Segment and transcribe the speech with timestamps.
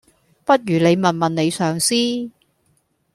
[0.43, 1.93] 不如你問問你上司?